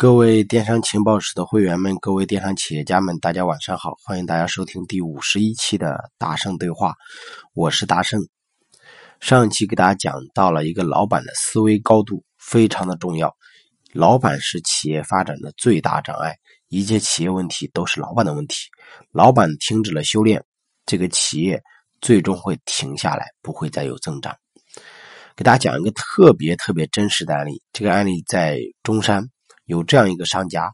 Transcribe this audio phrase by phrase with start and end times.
[0.00, 3.92] 各位电商情报室的会员们，各位电商企业家们，大家晚上好！
[4.02, 6.94] 欢迎大家收听第五十一期的大圣对话，
[7.52, 8.18] 我是大圣。
[9.20, 13.36] 上一期给大家讲到了一个老板的思维高度非常的重要，
[13.92, 16.34] 老板是企业发展的最大障碍，
[16.68, 18.56] 一切企业问题都是老板的问题。
[19.12, 20.42] 老板停止了修炼，
[20.86, 21.60] 这个企业
[22.00, 24.34] 最终会停下来，不会再有增长。
[25.36, 29.28] 给大家讲一个特别特别真实的案例，这个案例在中山。
[29.70, 30.72] 有这样一个商家，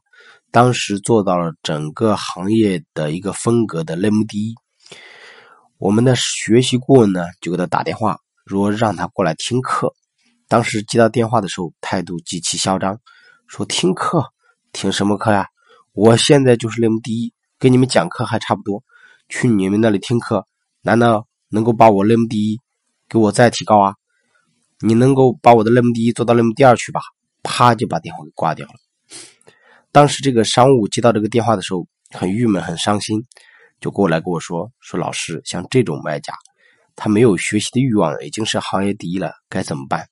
[0.50, 4.54] 当时做到了整个行业的一个风格的类目第一。
[5.76, 9.92] 我们的学习顾问呢，就给他打电话，说让他过来听课。
[10.48, 12.98] 当时接到电话的时候，态度极其嚣张，
[13.46, 14.32] 说听课，
[14.72, 15.48] 听什么课呀？
[15.92, 18.82] 我现在就是类目第一，给你们讲课还差不多。
[19.28, 20.46] 去你们那里听课，
[20.80, 22.58] 难道能够把我类目第一
[23.10, 23.94] 给我再提高啊？
[24.80, 27.02] 你能够把我的类目第一做到类目第二去吧？
[27.42, 28.85] 啪就把电话给挂掉了。
[29.96, 33.24] 当时这个商务接到这个电话的时候，很郁闷，很伤心，
[33.80, 36.34] 就过来跟我说：“说老师，像这种卖家，
[36.94, 40.06] 他没有学习的欲望，已经是行业第一了，该怎么办？”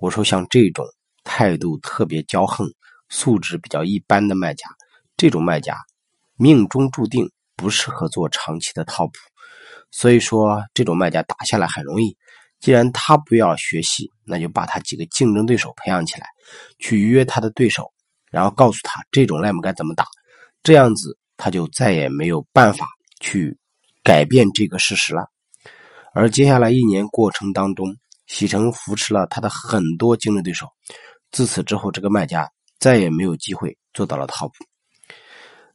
[0.00, 0.86] 我说：“像这种
[1.22, 2.66] 态度特别骄横、
[3.10, 4.66] 素质比较一般的卖家，
[5.18, 5.76] 这种卖家
[6.38, 9.12] 命中注定不适合做长期的套谱。
[9.90, 12.16] 所以说，这种卖家打下来很容易。
[12.58, 16.26] 既然他不要学习，那就把他几个竞争对手培养起来，
[16.78, 17.92] 去约他的对手。”
[18.30, 20.04] 然后告诉他这种赖 e 该怎么打，
[20.62, 22.86] 这样子他就再也没有办法
[23.20, 23.56] 去
[24.02, 25.30] 改变这个事实了。
[26.12, 30.66] 而接下来一年过程当中，喜成扶持了他的很多竞争对手，
[31.30, 34.50] 自此之后，这个卖家再也没有机会做到了 top。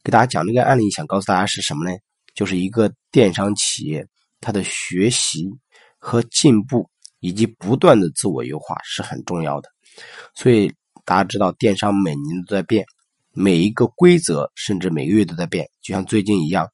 [0.02, 1.96] 给大家讲这个案例，想告诉大家是什么呢？
[2.34, 4.06] 就是一个电商企业，
[4.40, 5.48] 它的学习
[5.98, 6.88] 和进步
[7.20, 9.68] 以及不断的自我优化是很重要的，
[10.34, 10.72] 所以。
[11.04, 12.86] 大家知道，电商每年都在变，
[13.32, 15.68] 每一个规则甚至每个月都在变。
[15.82, 16.68] 就像最近一样，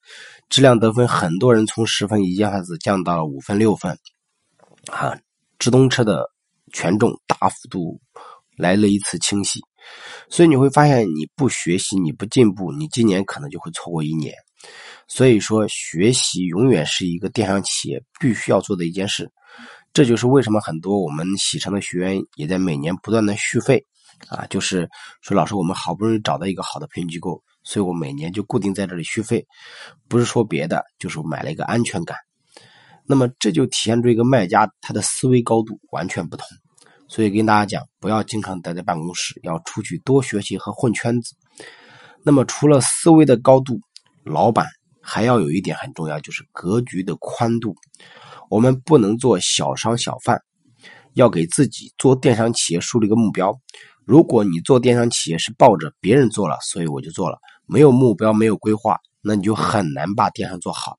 [0.48, 3.98] 质量得分，很多人从十分一下子降到了五分、六分，
[4.90, 5.18] 啊，
[5.58, 6.30] 直通车的
[6.72, 8.00] 权重大幅度
[8.56, 9.60] 来了一次清洗。
[10.28, 14.34] 所以你会发现，你不学习，你不进步，你今年可能就会错过一年。
[15.08, 19.32] 所以说，学习永远是一个电商企业必须要做的一件事。
[19.92, 23.84] 这就是为什么很多我们喜成的学员也在每年不断的续费。
[24.28, 24.88] 啊，就是
[25.22, 29.46] 说，老师，我们好不容易找到一个好的培训机构，所以我每年就固定在这里续费，
[30.08, 32.16] 不是说别的，就是买了一个安全感。
[33.06, 36.46] 那么这就体现出一个卖家他的思维高度完全不同。
[37.08, 41.34] 所以跟大家讲，不要经常待在办公室，要出去多学习和混圈子。
[42.22, 43.80] 那么除了思维的高度，
[44.22, 44.66] 老板
[45.02, 47.74] 还要有一点很重要，就是格局的宽度。
[48.48, 50.40] 我们不能做小商小贩，
[51.14, 53.58] 要给自己做电商企业树立一个目标。
[54.10, 60.96] 如果你做电商企业是抱着别人做了，所以我就做了，没有目标，没有规划，那你就很难把电商做好。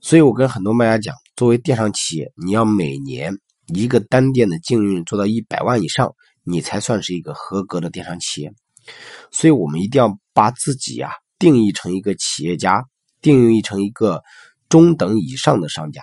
[0.00, 3.36] 所以我跟很多卖家讲，作为电商企业，你要每年
[3.66, 6.14] 一个单店的净利润做到一百万以上，
[6.44, 8.50] 你才算是一个合格的电商企业。
[9.30, 12.86] 所以我们一定要把自己呀定义成一个企业家，
[13.20, 14.22] 定义成一个
[14.70, 16.00] 中等以上的商家，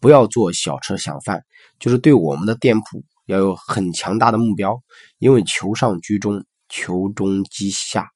[0.00, 1.42] 不要做小车小贩，
[1.78, 3.04] 就是对我们的店铺。
[3.30, 4.80] 要有很强大的目标，
[5.18, 8.08] 因为求上居中，求中积下。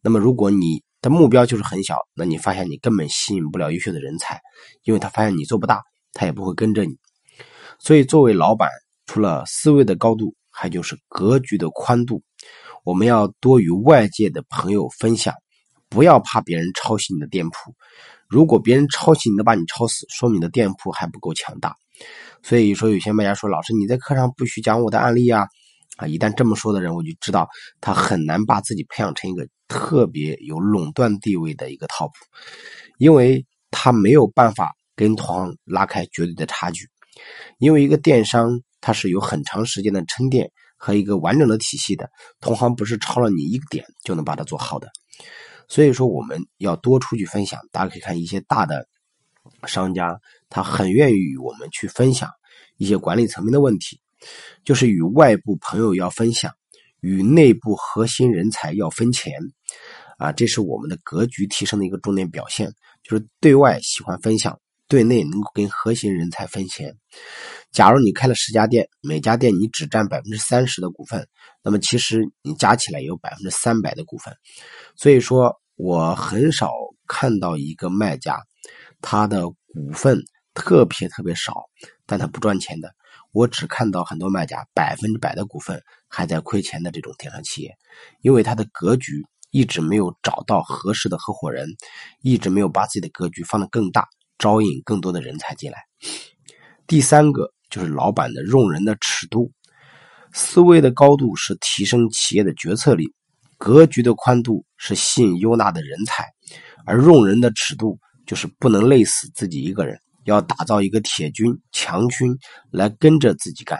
[0.00, 4.40] 那么，如果你的目标就是很小，那你发现你根本吸引不了优秀的人才，
[4.84, 6.96] 因为他发现你做不大，他也不会跟着你。
[7.78, 8.70] 所以，作为老板，
[9.06, 12.22] 除了思维的高度，还就是格局的宽度。
[12.84, 15.34] 我们要多与外界的朋友分享，
[15.88, 17.74] 不要怕别人抄袭你的店铺。
[18.28, 21.74] 如果别人抄袭，你能把你抄死，说明你的店铺还不够强大。
[22.42, 25.46] 所以说，有些卖家说：“老师，你在课上不许讲我的案例啊！”
[25.96, 27.48] 啊，一旦这么说的人，我就知道
[27.80, 32.10] 他很难把自己培养成一个特别有垄断地位的一个 top，
[32.98, 36.86] 因为他没有办法跟同行拉开绝对的差距。
[37.58, 42.10] 因为一个电商，它是有很长时间的沉淀和一个完整的体系的，
[42.40, 44.90] 同行不是抄了你一个点就能把它做好的。
[45.66, 47.58] 所以说，我们要多出去分享。
[47.72, 48.86] 大家可以看一些大的。
[49.64, 52.30] 商家他很愿意与我们去分享
[52.76, 54.00] 一些管理层面的问题，
[54.64, 56.52] 就是与外部朋友要分享，
[57.00, 59.32] 与内部核心人才要分钱，
[60.18, 62.72] 啊，这是我们的格局提升的一个重点表现。
[63.02, 64.58] 就是对外喜欢分享，
[64.88, 66.96] 对内能够跟核心人才分钱。
[67.70, 71.26] 假如你开了十家店，每家店你只占百分之三十的股份，
[71.62, 74.34] 那么其实你加起来有百分之三百的股份。
[74.96, 76.72] 所以说我很少
[77.06, 78.40] 看到一个卖家。
[79.02, 80.18] 他的股份
[80.56, 81.66] 特别特别少，
[82.06, 82.92] 但他不赚钱的。
[83.32, 87.76] 我只看到很多卖家百分之百的股份还在亏钱的这种电商企业，
[88.22, 91.68] 因为它的格局一直没有找到合适的合伙人，
[92.22, 94.08] 一直没有把自己的格局放得更大，
[94.38, 95.78] 招引更多的人才进来。
[96.86, 99.52] 第三个就是老板的用人的尺度，
[100.32, 103.12] 思维的高度是提升企业的决策力，
[103.58, 106.24] 格局的宽度是吸引优纳的人才，
[106.86, 110.00] 而用人的尺度就是不能累死自己一个人。
[110.26, 112.36] 要打造一个铁军、强军
[112.70, 113.78] 来跟着自己干，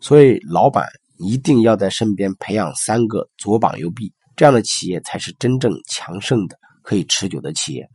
[0.00, 0.86] 所以老板
[1.16, 7.88] 一定要在身边培养三个左膀右臂，这样的企业才是真正强盛的、可以持久的企业。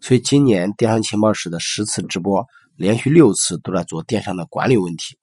[0.00, 2.44] 所以今年电商情报室的十次直播，
[2.76, 5.16] 连续六次都在做电商的管理问题，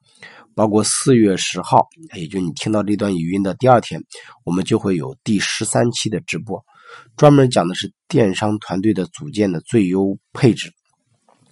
[0.56, 4.02] 包括四月十号，也就你听到这段语音的第二天，
[4.44, 6.60] 我们就会有第十三期的直播，
[7.18, 10.74] 专门讲的是电商团队的组建的最优配置。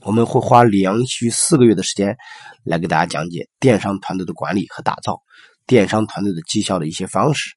[0.03, 2.17] 我们会花连续四个月的时间
[2.63, 5.21] 来给大家讲解电商团队的管理和打造，
[5.67, 7.51] 电商团队的绩效的一些方式，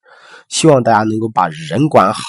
[0.48, 2.22] 希望大家能够把人管好，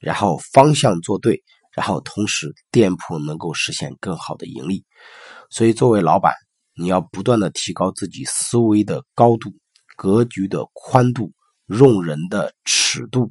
[0.00, 1.40] 然后方向做对，
[1.72, 4.84] 然后同时店铺能够实现更好的盈利。
[5.50, 6.34] 所以，作为老板，
[6.74, 9.52] 你要不断的提高自己思维的高度、
[9.96, 11.32] 格局的宽度、
[11.66, 13.28] 用人的尺度。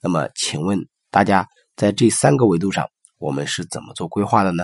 [0.00, 0.78] 那么，请问
[1.10, 2.86] 大家在这三个维度上，
[3.18, 4.62] 我们是怎么做规划的呢？